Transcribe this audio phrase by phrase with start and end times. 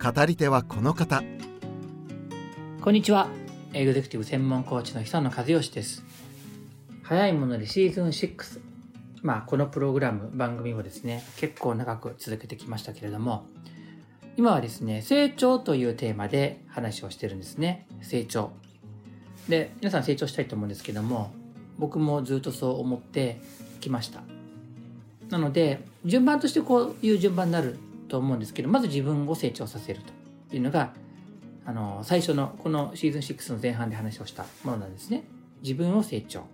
[0.00, 1.24] 語り手はこの方。
[2.80, 3.26] こんにちは。
[3.72, 6.04] エグゼクティブ専門コーチの久野和義です。
[7.02, 8.60] 早いものでシーズン6
[9.22, 13.46] まあこのプログラム番組をですね結構長く続けてきましたけれども
[14.36, 17.88] 今はですね成長というテーマで話をしてるんですね。
[18.00, 18.52] 成長。
[19.48, 21.32] で皆さん成長したいと思うんですけども
[21.76, 23.40] 僕もずっとそう思って
[23.80, 24.22] きました。
[25.28, 30.00] なので順番としてこういう順番になると思うんですけどまず自分を成長させる
[30.48, 30.92] というのが
[31.64, 35.24] あの最初のこのシーズン6の前半で話をしたものなんですね。
[35.62, 36.44] 自分を成長。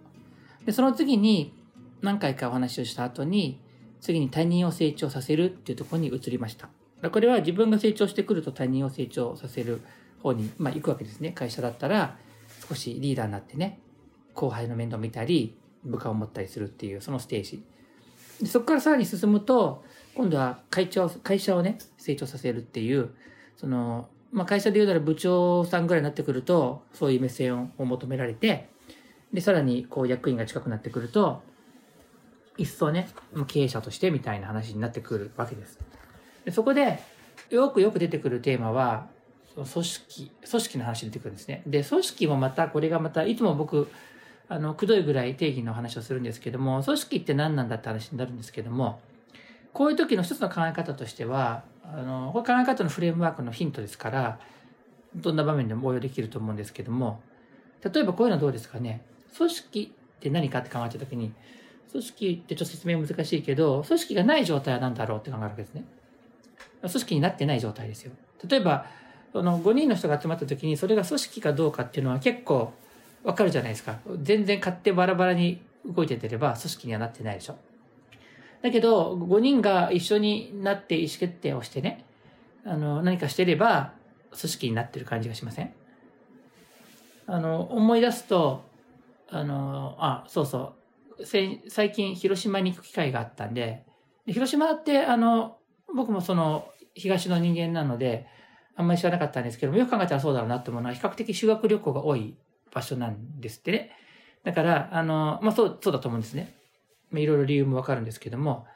[0.67, 1.55] でその次に
[2.03, 3.61] 何回かお話をした後に
[4.01, 6.69] 次に他人を成長させるっていうところに移りました。
[7.11, 9.83] これは自分が成長してくると他人を成長させる
[10.23, 11.31] 方に、まあ、行くわけですね。
[11.31, 12.17] 会社だったら
[12.69, 13.81] 少しリーダーになってね
[14.35, 17.63] 後輩の面倒見たり部下を持ったりするっていうそのステージ。
[18.45, 19.83] でそこからさらに進むと
[20.15, 23.15] 今度は会長会社をね成長させるっていう
[23.57, 28.69] その、まあ、会社で言うなら部長さんぐらいになってくるとそういう目線を求められて
[29.33, 31.43] でさらにこう役員が近くなってくると
[32.59, 33.09] 一層ね
[33.47, 35.79] 経営者としてみたいな話になってくるわけです。
[36.45, 37.01] でそこで
[37.49, 39.09] よくよく出てくるテーマは
[39.55, 41.63] 組織組織の話出てくるんですね。
[41.67, 43.89] で組織もまたこれがまたいつも僕
[44.49, 49.01] あの、くどいぐらい定義の話をするんですけども、組織って何なんだって話になるんですけども、
[49.73, 54.39] こういう時の一つの考え方としては、あの、これ考え方のフレームワークのヒントですから、
[55.17, 57.23] どんな場面でも応用できると思うんですけども、
[57.83, 59.03] 例えばこういうのはどうですかね？
[59.37, 61.33] 組織って何かって考えた時に、
[61.91, 65.85] 組織ってちょっと説明難しいけど、組織がない状態は何だろうって考えるわけですね。
[66.81, 68.13] 組織になってない状態ですよ。
[68.49, 68.87] 例えば、
[69.33, 72.73] その5人の人が集まった時に、それが組織かどうかっていうのは結構
[73.25, 73.99] わかるじゃないですか。
[74.23, 77.57] 全然勝手バラバラに動いててれば組織にはなってないでしょ。
[78.63, 82.05] だけど、5人が一緒になって意思決定をしてね、
[82.65, 83.93] あの、何かしてれば
[84.31, 85.73] 組織になってる感じがしません？
[87.27, 88.63] あの、思い出すと、
[89.31, 90.75] あの、あ、そうそ
[91.19, 91.25] う。
[91.27, 93.85] 最近広島に行く機会があったんで、
[94.27, 95.59] で広島って、あの、
[95.95, 98.27] 僕もその、東の人間なので、
[98.77, 102.35] あんまり知らなかったんですけども、よく考えたらそうだろうなって思うのは、比較的修学旅行が多い
[102.75, 103.91] 場所なんですってね。
[104.43, 106.55] だから、あの、まあ、そう、そうだと思うんですね。
[107.11, 108.67] まあ、いろいろ理由もわかるんですけども。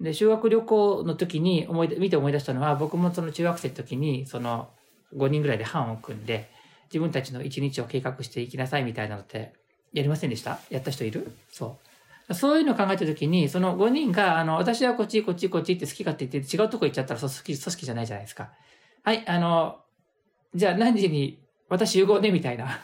[0.00, 4.68] で、修学旅行の時に思い、見て思い出したのは、僕もその中学生の時に、その、
[5.16, 6.50] 5人ぐらいで班を組んで、
[6.86, 9.52] 自分たちの一日を計画していきなさいみたいなのって、
[9.92, 10.60] やりませんでした？
[10.70, 11.32] やった人いる？
[11.50, 11.78] そ
[12.28, 12.34] う。
[12.34, 18.50] そういうのを考えた時に、その5人が、あの、私はこっち、こっち、こっちって好き勝手言って違うとこ行っちゃったら、組織、組織じゃないじゃないですか。
[19.02, 19.80] はい、あの、
[20.54, 21.38] じゃあ何時に
[21.68, 22.30] 私集合ね？
[22.30, 22.80] みたいな。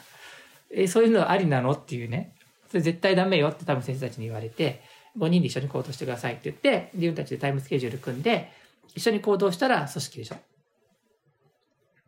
[0.75, 1.71] えそういうのはありなの？
[1.71, 2.35] っていうね。
[2.67, 4.81] それ絶対ダメよって多分先生たちに言われて、
[5.17, 8.51] 5人で一緒に行動してくださいって言って、自分たちでタイムスケジュール組んで、
[8.93, 10.35] 一緒に行動したら組織でしょ。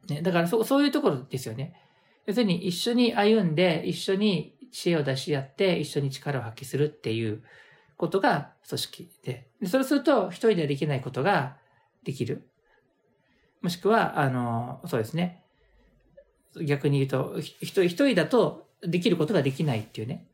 [0.09, 1.73] ね、だからそそういうところですよね。
[2.25, 7.43] 要するに一緒に歩んで、一緒に知恵を出し合って、一緒に力を発揮するっていう
[7.95, 9.47] ことが組織で。
[9.61, 11.57] でそれすると、一人ではできないことが
[12.03, 12.49] できる。
[13.61, 15.43] もしくは、あの、そうですね。
[16.63, 20.27] 逆に言うと、一人だとできることができないっていうね。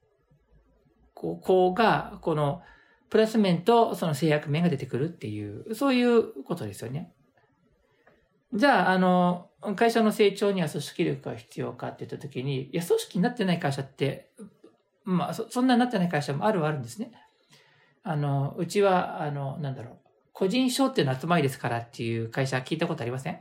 [1.14, 2.62] こう、こが、この、
[3.10, 7.14] プラス面とその制約面が出てくるっていう、そういうことですよね。
[8.54, 14.32] じゃあ、あの、会社の成長には組織力が必要かって言ったときに、いや、組織になってない会社って、
[15.06, 17.12] まあそ、そんなになってない会社もあるはあるんですね。
[18.04, 19.98] あの、うちは、あの、なんだろう、
[20.34, 23.40] 個人商っていうの集まりですからっていう会社聞いたことありません？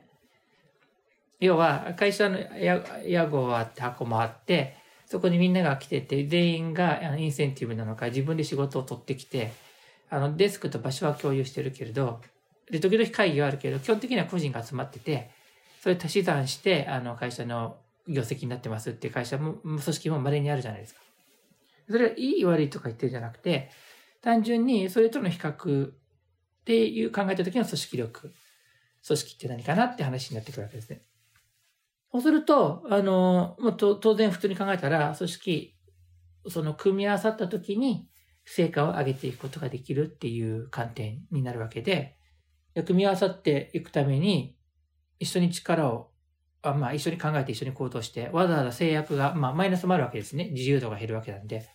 [1.43, 9.53] 要は、会社の屋号はあって箱もあって、そこにみんなが来てて、全員がインセンティブなのか、自分で仕事を取ってきて、
[10.09, 12.21] あの、デスクと場所は共有してるけれど、
[12.71, 15.31] で、時々会議はあるけど、基本的には個人が集まってて、
[15.83, 21.01] それ足し算して、あの、会社の業績になってますっていう会社も、組織も稀にあるじゃないですか。
[21.91, 23.69] それはいい悪いとか言ってるじゃなくて、
[24.21, 25.91] 単純にそれとの比較っ
[26.65, 28.33] ていう考えた時の組織力、
[29.05, 31.03] 組織って何かなって話になってくるわけですね。
[32.13, 35.77] そうすると、あの、も当然普通に考えたら、組織、
[36.49, 38.07] その組み合わさった時に、
[38.45, 42.19] 成果を上げていくことができるっていう観点になるわけで、
[42.75, 44.57] 組み合わさっていくために、
[45.19, 46.11] 一緒に力を、
[46.61, 50.51] あまあ、一緒に考えて一緒に行動して、わざわざ制約が、まあ、マイナスもあるわけですね。
[50.53, 51.69] 自由度が減るわけなんで。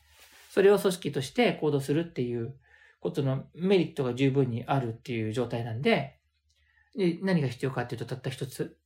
[0.51, 2.55] それを組織として行動するっていう
[2.99, 6.19] ことのメリットが十分にあるっていう状態なんで、
[6.95, 8.77] で何が必要かっていうと、たった一つ、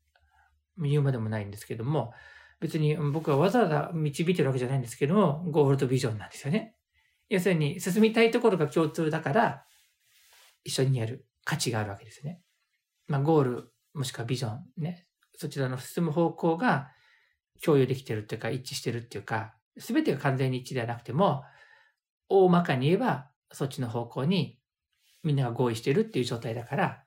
[0.78, 2.14] 言うまでもないんですけども、
[2.60, 6.76] 別に僕はわざわざ導いてるわけじゃないんですけども、ゴールドビジョンなんですよね。
[7.30, 9.66] 要するに、進みたいところが共通だから、
[10.64, 12.42] 一緒にやる価値があるわけですね。
[13.08, 15.08] まあ、ゴール、もしくはビジョンね。
[15.36, 16.92] そちらの進む方向が
[17.64, 21.44] 共有できてるっていうか、一致してるっていうか、すべてが完全に一致ではなくても、
[22.30, 24.60] 大まかに言えば、そっちの方向に
[25.24, 27.04] みんなが合意してるっていう状態だから、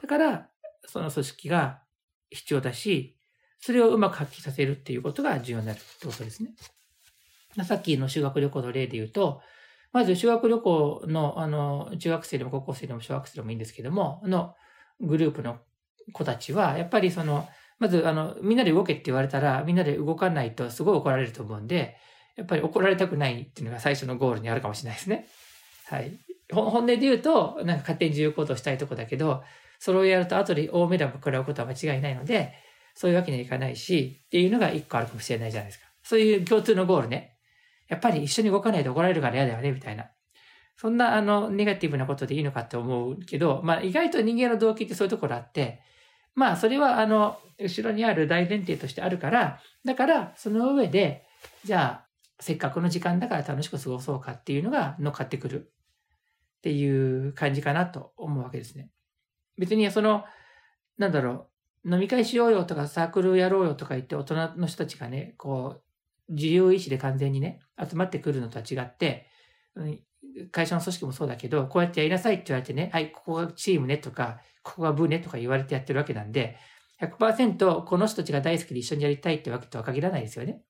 [0.00, 0.50] だから、
[0.86, 1.82] その組織が
[2.30, 3.16] 必要だし、
[3.60, 6.50] それをうまく発揮させるっていうことが重要になるってことですね。
[7.64, 9.40] さっきの修学旅行の例で言うと、
[9.92, 14.54] まず修学旅行の、あの、中学生でも高校生でも小学生でもいいんですけども、の
[15.00, 15.58] グループの
[16.12, 17.48] 子たちは、やっぱりその、
[17.78, 21.96] まず、あの、みんなで動けって言われたら、みんなで動かないとすごい怒られると思うんで、
[22.36, 25.26] やっぱり怒られたくないっていうのが最初のゴールにあるかもしれないですね。
[25.86, 26.12] はい。
[26.52, 29.42] 本音で言うと、なんか勝手に自由行動したいとこだけど、
[29.78, 32.52] それをやると後で大目玉食らうことは間違いないので、
[32.94, 35.86] そういうわけにはいかないし、っていうのが一個あるかもしれないじゃないですか。
[36.02, 37.36] そういう共通のゴールね。
[37.88, 40.06] やっぱり一緒に動かないと怒られるから嫌だよね、みたいな。
[40.76, 45.80] そんな、あの、ネガティブなことでいいのかって思うけど、まあ、意外と人間の動機ってそういうところあって、
[46.34, 51.24] まあ、それは、あの、後ろにある大前提としてあるから、だから、その上で、
[51.64, 52.08] じゃあ、
[52.40, 55.72] せっかくの時間だから楽しく過ごそうかっていうのが乗っかってくる
[56.58, 58.90] っていう感じかなと思うわけですね。
[59.58, 60.24] 別に、その、
[60.96, 61.48] なんだろ
[61.84, 65.76] う、飲み会しようよとかサークルやろうよとか言って大人の人たちがね、こ
[66.28, 69.26] う、自由意志で完全にね、集まってくるのとは違って、
[70.52, 76.56] 会社の組織もそうだけど、こうやってやりなさいって言われてね、はい、ここがチームねとか、ここが部ねとか言われてやってるわけなんで、
[77.00, 80.62] 100%この人たちが大好きで一緒にやりたいってわけとは限らないですよね。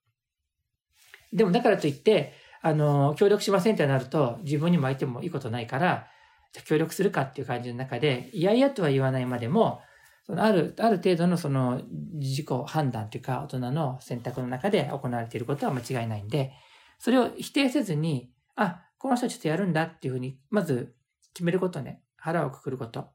[1.33, 6.07] でもだからといって、あの、協力しませんってなると、自分にも相手もいいことないから、
[6.53, 9.81] じゃ協力するかっていう感じの中で、いやいやとは言わないまでも、
[10.25, 11.83] そのある、ある程度のその
[12.15, 16.53] 自己判断というか、大人の選択の中で行われていることは間違いないんで、
[16.99, 20.95] それを否定せずに、あ、この人はちょっとやるんだっていうふうに、まず
[21.33, 22.03] 決めることね。
[22.17, 23.09] 腹をくくること。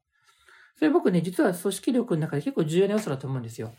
[0.76, 3.72] それ僕ね、実は組織力の中で結構重要な要素だと思うんですよ。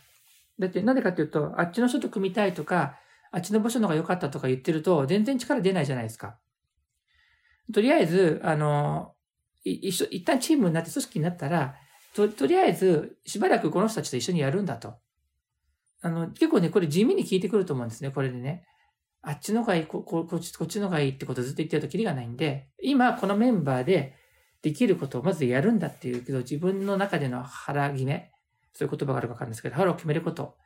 [0.58, 2.98] だってなんでかっていうと、あっちの人と組みたいとか、
[3.32, 6.38] あっちの部署の方が良かったとか言ってると、全然力出ないじゃないですか。
[7.74, 9.15] とりあえず、あの、
[9.70, 11.76] 一緒、一旦チームになって組織になったら、
[12.14, 14.94] と、とりあえず、しばらくこの人たちと一緒にやるんだと。
[16.00, 18.64] あの、結構ね、これ地味に聞いてくると思うんですね、これでね。
[19.22, 24.14] あっちのがいい、こ、こ、っち、こっちのがいいってことずっと言ってるとキリがないんで、今このメンバーで
[24.62, 28.30] できることをまずやるんだっていうけど、自分の中での腹決め、
[28.72, 30.56] そういう言葉があるかわかるんですけど、腹を決めること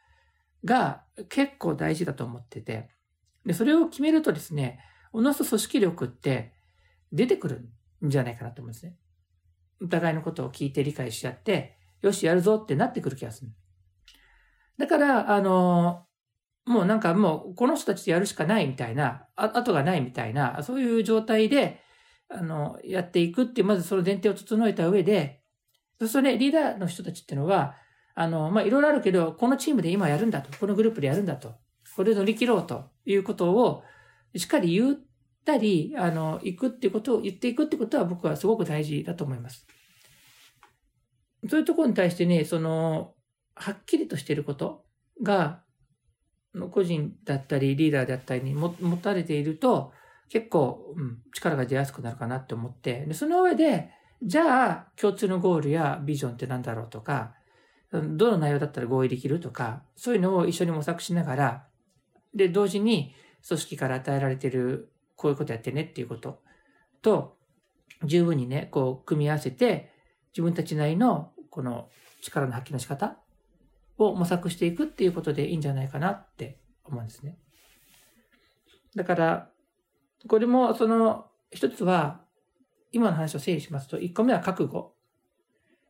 [0.64, 2.90] が結構大事だと思ってて、
[3.46, 4.78] で、それを決めるとですね、
[5.12, 6.52] おのずと組織力って
[7.12, 7.68] 出てくるん
[8.02, 8.96] じゃないかなと思うんですね。
[9.82, 13.50] お互いのことを聞いて理解し合って、よし、やるぞってなってくる気がする。
[14.78, 16.06] だから、あの、
[16.66, 21.80] もうなんかもう、この人たちとやるしかないみたいな、あ後がないみたいな、そういう状態で、
[22.28, 25.42] あの、やっていくっていう、まずその前提を整えた上で、
[25.98, 27.74] そうするとね、リーダーの人たちっていうのは、
[28.14, 31.54] あの、まあ、いろいろあるけど、このチームで今やるんだと、このグループでやるんだと、
[31.96, 33.82] これで乗り切ろうということを、
[34.36, 34.98] しっかり言っ
[35.44, 39.66] たり、あの、行くっていうことを言っていくってことは僕はすごく大事だと思います。
[41.48, 43.14] そういうところに対してね、その、
[43.54, 44.84] はっきりとしていること
[45.22, 45.62] が、
[46.70, 49.92] 個人だったり、リーダーだったりに持たれていると、
[50.28, 53.90] 結構、うん、力が出やすくなるかなって思って、で、その上で、
[54.22, 57.34] じゃあ、共通のゴールやビジョンって何だろうとか、
[57.92, 61.66] どの内容だったら合意できるとか、そういうのを一緒に模索しながら、
[62.34, 63.14] で、同時に
[63.46, 66.40] 組織から与えられている、こういうことやってねっていうこと
[67.02, 67.36] と、
[68.04, 69.92] 十分にね、こう、組み合わせて、
[70.32, 71.90] 自分たちなりの、この
[72.22, 73.18] 力の発揮の仕方
[73.98, 77.36] を模索していくっていうことでいいんじゃないかなって思うんですね。
[78.94, 79.50] だから、
[80.26, 82.22] これも、その、一つは、
[82.90, 84.94] 今の話を整理しますと、一個目は覚悟。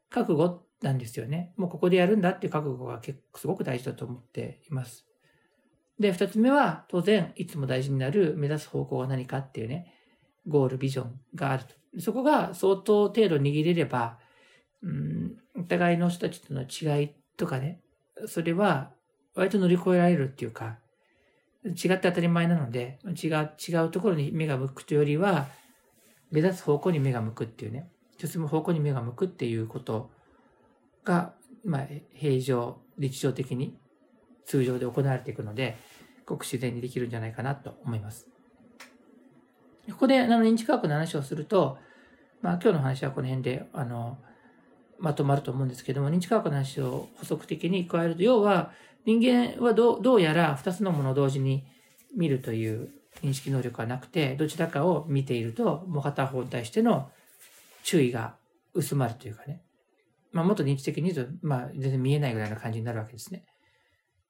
[0.08, 1.54] 覚悟なんですよね。
[1.56, 5.10] もうここでやるんだっていう覚悟が結構すごく大事だと思っています。
[6.00, 9.95] で、二つ目は、当然、いつも大事になる目指す方向は何かっていうね、
[10.49, 12.00] ゴール、ビジョンがあると。
[12.00, 14.19] そこが相当程度握れれば、
[14.83, 17.80] うん、お互いの人たちとの違いとかね、
[18.26, 18.92] それは
[19.35, 20.78] 割と乗り越えられるっていうか、
[21.64, 25.49] 違って当たり前なので、違う、違うところに目が向くというよりは、
[26.30, 30.11] 目指す方向に目が向くっていうね、進む方向に目が向くっていうこと
[31.04, 33.76] がまあ、平常、日常的に
[34.47, 35.76] 通常で行われていくので、
[36.30, 38.28] ごく自然にできるんじゃないかなと思います。
[39.90, 41.78] ここであの認知科学の話をすると、
[42.42, 44.18] まあ、今日の話はこの辺であの
[44.99, 48.72] まとまると思うんですけども、認知科学の話を補足的に加えると、要は
[49.04, 51.64] 人間はどうやら2つのものを同時に
[52.16, 52.90] 見るという
[53.22, 57.10] 認識能力はなくて、どちらかを見ていると、もう片方に対しての
[57.82, 58.37] 注意が
[58.75, 59.62] 薄まるというかね。
[60.32, 63.44] まあ、もっと認知的に言うと、まあ、全然見えないぐらいの感じになるわけですね。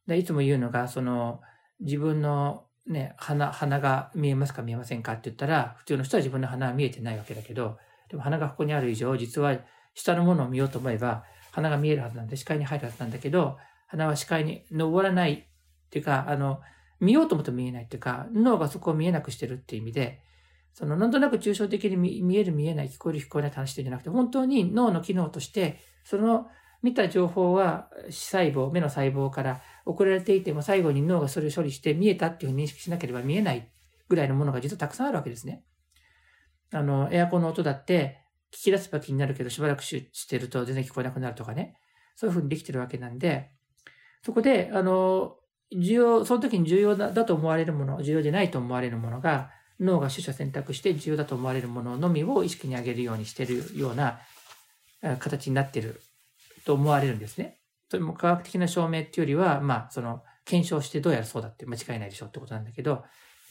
[0.06, 1.40] でいつも言うのが、その、
[1.80, 9.56] 自分のね、鼻、鼻が見えますか見えませんかって言ったら、普通の人は自分の鼻は見えてないわけだけど、でも鼻がここにある以上、実は
[9.94, 15.44] 下のものを見ようと思えば、鼻が見えるはずなんで、視界に入るはずなんだけど、鼻は視界に登らないっ
[15.90, 16.60] ていうか、あの、
[17.00, 20.22] 見ようと思っても見えないっていうか、脳がそこを見えなくしてるっていう意味で、
[20.74, 26.46] その、なんとなく抽象的に見える見えない、聞こえる聞こえないって話してるんじゃなくて、本当に脳の機能として、その
[26.82, 33.70] 見た情報は細胞、目の細胞から送られていても最後に脳がそれを処理して見えたっていうふうに認識しなければ見えない
[34.08, 35.62] ぐらいのものが実はたくさんあるわけですね。
[36.72, 38.20] あの、エアコンの音だって
[38.52, 41.76] 聞き出すば気になるけどしばらくしてると全然聞こえなくなるとかね。
[42.16, 43.50] そういうふうにできてるわけなんで、
[44.22, 45.36] そこで、あの、
[45.72, 54.20] 重要、その時に重要だと思われるもの、重要でないと思われるものが、脳が取捨選択して重要だと思われるもののみを意識に上げるようにしているような
[55.18, 56.02] 形になっている
[56.64, 57.60] と思われるんですね。
[57.90, 63.04] それも科学的な証明っていうよりは、まあ、その、検証してどうやらそうだって間違いないでしょってことなんだけど、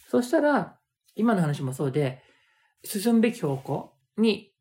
[0.09, 0.77] そうしたら、
[1.15, 2.21] 今の話もそうで、
[2.83, 4.53] 進むべき方向に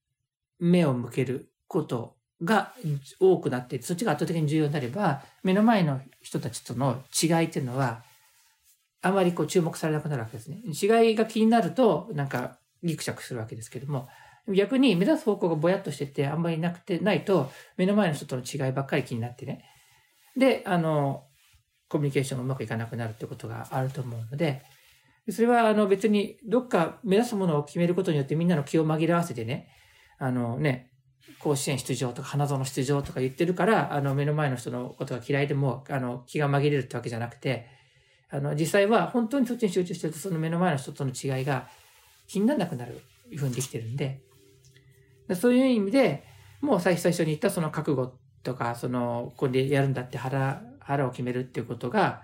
[0.59, 2.75] 目を向けることが
[3.21, 8.02] 多くなって、そっちが圧倒的に重要になれば、目の前の人たちとの違いっていうのは、
[9.00, 10.59] あまりこう注目されなくなるわけですね。
[10.64, 14.09] 違いが気になると、なんかギクシャクするわけですけども、
[14.55, 19.64] 逆に目指す方向がぼやっとしてて、あんまりなくて、ないと、目の前の人との違いばっかり気になってね。
[20.37, 21.25] で、あの、
[21.88, 24.62] コミュニケーションがうまくいかなくなるってことがあると思うので、
[25.31, 29.69] それはあの別にどっか目指すものを決めることによってみんなの気を紛らわせてね、
[30.19, 30.90] あのね、
[31.38, 37.67] 甲子園出場とか花園出場とか言ってるから、あの目の前の人のことが嫌いでも、あの気が紛れるってわけじゃなくて、
[38.31, 41.69] あの実際は本当にそっちに集中してるとその目の前の人との違いが
[42.26, 43.00] 気にならなくなる
[43.31, 44.23] いうふうにできてるんで、
[45.35, 46.25] そういう意味で、
[46.61, 52.23] もう最初に言ったその覚悟とか、その、ここでやるんだって腹、腹を決めるっていうことが、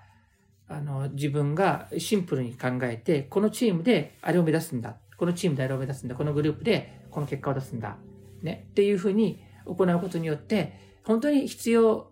[0.66, 4.96] あの、自分がシンプルに考えて、このチームであれを目指すんだ。
[5.16, 6.14] このチームであれを目指すんだ。
[6.14, 7.96] このグループでこの結果を出すんだ。
[8.42, 8.66] ね。
[8.70, 12.10] っていうふうに行うことによって、本当に必要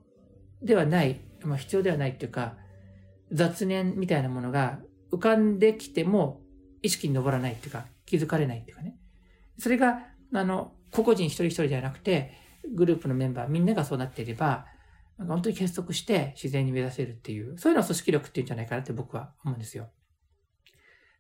[0.63, 2.57] ではない、まあ必要ではないっていうか、
[3.33, 4.79] 雑念みたいなものが
[5.11, 6.43] 浮かんできても
[6.83, 8.97] 意識に上らないっていうか、気づかれないっていうかね。
[9.59, 10.03] それが、
[10.35, 12.33] あの、個々人一人一人ではなくて、
[12.75, 14.67] グループのメンバーみんながそうなっていれば、
[15.19, 19.89] 本当に結束して自然に目指せるっていう、そういうのは組織力っていうんじゃないかなって僕は思うんですよ。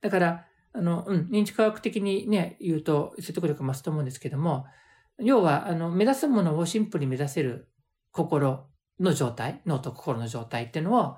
[0.00, 4.66] だから、あの、うん、認知科学的にね、言うと説得力増すと思うんですけども、
[5.18, 7.68] 要は、あの、目指すものをシンプルに目指せる
[8.10, 8.66] 心
[8.98, 11.16] の状態、脳と心の状態っていうのを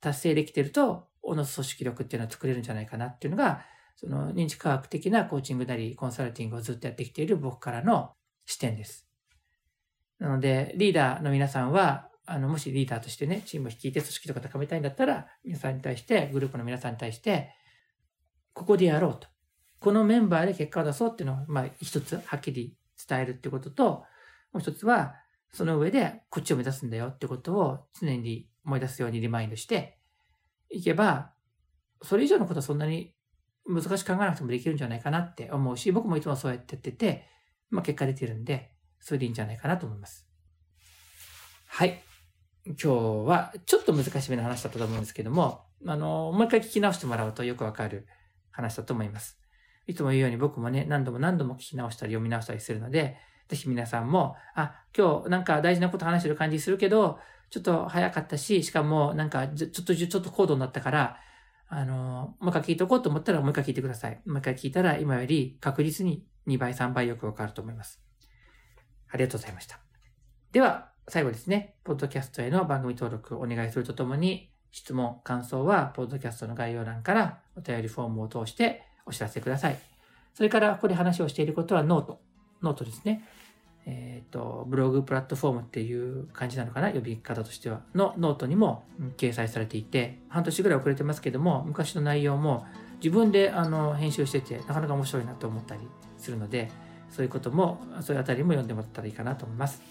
[0.00, 3.62] 達成できてると、おの組織力っていうのは作れるんじゃないかなっていうのが、
[4.00, 8.12] その認知科学的なコーチングなりコンサルティングをずっとやってきている僕からの
[8.46, 9.06] 視点です。
[10.18, 17.50] なので、リーダーの皆さんは、あの、もしリーダーとしてね、チームを率いて組織とか高めたいんだったら、皆さんに対して、グループの皆さんに対して、
[18.54, 19.28] ここでやろうと。
[19.80, 22.74] このメンバーで結果を出そうっていうのを、まあ、一つはっきり
[23.06, 23.84] 伝えるってことと、
[24.52, 25.14] もう一つは、
[25.52, 29.98] その上でこっちを目指すんだよってことを常に思い出すようにリマインドして
[30.70, 31.32] いけば、
[32.02, 33.14] それ以上のことはそんなに
[33.70, 37.26] 難しく考えなくてもできるんじゃないかなって思うし、僕もいつもそうやってやってて、
[37.70, 40.26] まあ結果出てるんで、それでいいんじゃないかなと思います。
[41.66, 42.02] はい。
[42.66, 42.88] 今日
[43.26, 48.06] はちょっと難しめの話だったと思うんですけども、あの、もう一回聞き直してもらうとよくわかる
[48.50, 49.38] 話だと思います。
[49.86, 53.16] いつも言うように僕もね、何度も何度も聞き直したり読み直したりするので、
[53.48, 57.18] ぜひ皆さんも、あ、今日なんか大事なこと話してる感じするけど、
[57.50, 61.16] ちょっと早かったし、しかもなんかちょっと、ちょっと高度になったから、
[61.72, 64.20] あの、もう一回聞いておこうと思ったらもう一回聞いてください。
[64.26, 68.02] もう一回聞いたら今より確実に2倍、3倍よくわかると思います。
[69.08, 69.78] ありがとうございました。
[70.50, 79.78] では、最後ですね、ポッドキャストへの番組登録をお願いするとともに、質問、感想は、ポッドキャストの概要欄からお便りフォームを通してお知らせください。
[80.34, 83.24] それから、ここで話をしていることは note。note ですね。
[83.86, 86.90] えっ、ー、と、ブログプラットフォームっていう感じなのかな？
[86.90, 87.80] 呼び方としては。
[87.94, 88.84] のノートにも
[89.16, 92.66] 掲載されていて、半年ぐらい遅れてますけども、昔の内容も
[93.02, 95.80] 自分であの編集してて、なかなか面白いなと思ったり
[96.18, 96.70] するので、
[97.10, 99.82] そういうことも、そういうあたりも読んでもらったらいいかなと思います。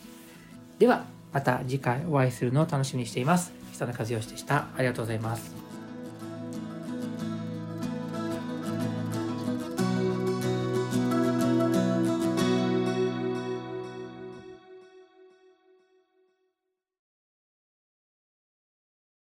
[0.77, 3.51] では、また次回お会いするのを楽しみにしています。
[3.73, 4.67] 久野和義でした。
[4.75, 5.68] ありがとうございます。